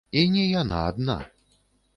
І 0.19 0.21
не 0.35 0.45
яна 0.45 0.79
адна. 0.89 1.19